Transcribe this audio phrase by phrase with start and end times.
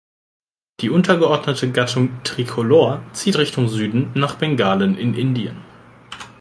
[0.79, 5.57] Die untergeordnete Gattung „Tricolor“ zieht Richtung Süden nach Bengalen in Indien.